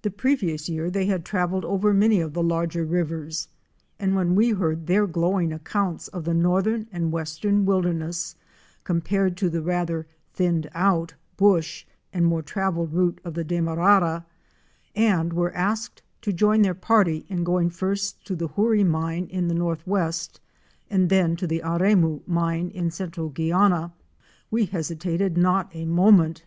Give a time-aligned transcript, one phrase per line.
[0.00, 3.48] The previous year they had travelled over many of the larger rivers
[3.98, 8.36] and when we heard their glow ing accounts of the northern and western wilderness
[8.84, 14.24] com pared to the rather thinned out'' bush' and more travelled route of the Demarara,
[14.96, 19.48] and were asked to join their party in going first to the Hoorie Mine in
[19.48, 20.40] the northwest
[20.88, 23.92] and then to the Aremu Mine in central Guiana,
[24.50, 26.46] we hesitated not a moment.